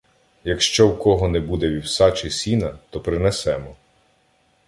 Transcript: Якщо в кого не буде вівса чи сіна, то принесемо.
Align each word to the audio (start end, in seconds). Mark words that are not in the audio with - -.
Якщо 0.43 0.87
в 0.89 0.99
кого 0.99 1.27
не 1.29 1.39
буде 1.39 1.69
вівса 1.69 2.11
чи 2.11 2.29
сіна, 2.29 2.77
то 2.89 3.01
принесемо. 3.01 3.75